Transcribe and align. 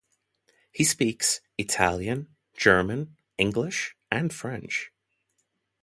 He 0.71 0.83
speaks 0.83 1.41
Italian, 1.59 2.35
German, 2.57 3.17
English 3.37 3.95
and 4.09 4.33
French. 4.33 4.91